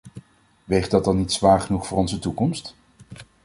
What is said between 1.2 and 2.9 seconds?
zwaar genoeg voor onze toekomst?